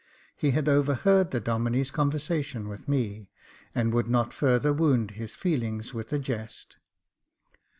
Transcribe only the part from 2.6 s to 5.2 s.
with me, and would not further wound